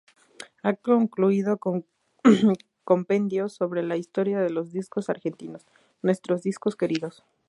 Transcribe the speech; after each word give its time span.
Ha 0.63 0.73
concluido 0.73 1.59
un 1.63 1.85
compendio 2.83 3.49
sobre 3.49 3.83
la 3.83 3.97
historia 3.97 4.39
de 4.39 4.49
los 4.49 4.71
discos 4.71 5.11
argentinos, 5.11 5.67
"Nuestros 6.01 6.41
discos 6.41 6.75
queridos". 6.75 7.23